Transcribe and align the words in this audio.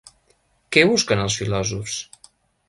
Què 0.77 0.83
busquen 0.91 1.21
els 1.27 1.37
filòsofs? 1.43 2.01